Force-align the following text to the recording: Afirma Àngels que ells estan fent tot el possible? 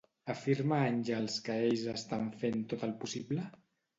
Afirma 0.33 0.79
Àngels 0.85 1.35
que 1.49 1.57
ells 1.65 1.85
estan 1.93 2.25
fent 2.45 2.63
tot 2.73 2.87
el 2.89 2.95
possible? 3.05 3.45